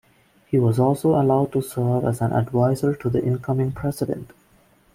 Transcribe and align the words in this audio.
He 0.47 0.57
was 0.57 0.79
also 0.79 1.09
allowed 1.11 1.51
to 1.51 1.61
serve 1.61 2.05
as 2.05 2.21
an 2.21 2.33
advisor 2.33 2.95
to 2.95 3.07
the 3.07 3.23
incoming 3.23 3.71
president. 3.71 4.31